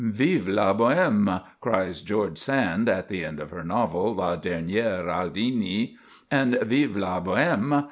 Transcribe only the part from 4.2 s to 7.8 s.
Dernière Aldini"; and "Vive la Bohème!"